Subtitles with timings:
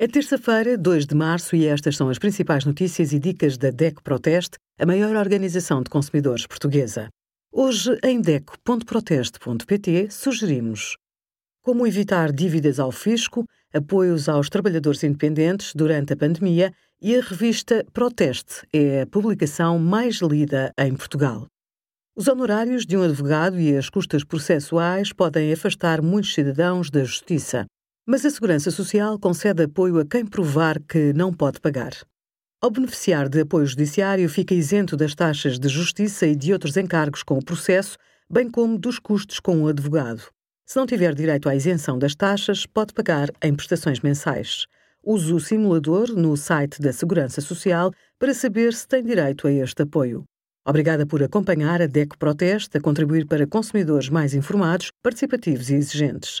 [0.00, 4.00] É terça-feira, 2 de março, e estas são as principais notícias e dicas da DECO
[4.00, 7.08] Proteste, a maior organização de consumidores portuguesa.
[7.52, 10.96] Hoje, em DECO.proteste.pt, sugerimos
[11.64, 16.72] como evitar dívidas ao fisco, apoios aos trabalhadores independentes durante a pandemia
[17.02, 21.48] e a revista Proteste é a publicação mais lida em Portugal.
[22.16, 27.66] Os honorários de um advogado e as custas processuais podem afastar muitos cidadãos da justiça
[28.10, 31.92] mas a Segurança Social concede apoio a quem provar que não pode pagar.
[32.58, 37.22] Ao beneficiar de apoio judiciário, fica isento das taxas de justiça e de outros encargos
[37.22, 37.98] com o processo,
[38.28, 40.22] bem como dos custos com o advogado.
[40.64, 44.64] Se não tiver direito à isenção das taxas, pode pagar em prestações mensais.
[45.04, 49.82] Use o simulador no site da Segurança Social para saber se tem direito a este
[49.82, 50.24] apoio.
[50.66, 56.40] Obrigada por acompanhar a DECO Proteste a contribuir para consumidores mais informados, participativos e exigentes.